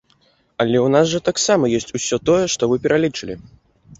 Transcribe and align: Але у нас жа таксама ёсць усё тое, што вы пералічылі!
Але 0.63 0.77
у 0.85 0.85
нас 0.93 1.05
жа 1.11 1.19
таксама 1.27 1.69
ёсць 1.79 1.93
усё 1.99 2.19
тое, 2.29 2.41
што 2.53 2.69
вы 2.71 2.75
пералічылі! 2.87 3.35